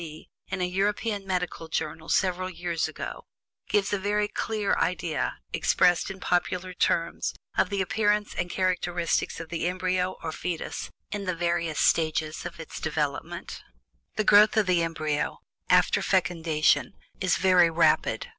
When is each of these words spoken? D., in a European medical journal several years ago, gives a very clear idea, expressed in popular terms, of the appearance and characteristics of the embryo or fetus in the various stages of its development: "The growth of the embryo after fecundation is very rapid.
D., 0.01 0.29
in 0.47 0.61
a 0.61 0.65
European 0.65 1.27
medical 1.27 1.67
journal 1.67 2.09
several 2.09 2.49
years 2.49 2.87
ago, 2.87 3.25
gives 3.69 3.93
a 3.93 3.99
very 3.99 4.27
clear 4.27 4.73
idea, 4.77 5.37
expressed 5.53 6.09
in 6.09 6.19
popular 6.19 6.73
terms, 6.73 7.35
of 7.55 7.69
the 7.69 7.83
appearance 7.83 8.33
and 8.33 8.49
characteristics 8.49 9.39
of 9.39 9.49
the 9.49 9.67
embryo 9.67 10.15
or 10.23 10.31
fetus 10.31 10.89
in 11.11 11.25
the 11.25 11.35
various 11.35 11.79
stages 11.79 12.47
of 12.47 12.59
its 12.59 12.79
development: 12.79 13.61
"The 14.15 14.23
growth 14.23 14.57
of 14.57 14.65
the 14.65 14.81
embryo 14.81 15.37
after 15.69 16.01
fecundation 16.01 16.93
is 17.19 17.37
very 17.37 17.69
rapid. 17.69 18.29